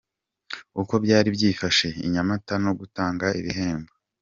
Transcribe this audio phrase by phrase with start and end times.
[0.81, 3.91] Uko byari byifashe i Nyamata no gutanga ibihembo.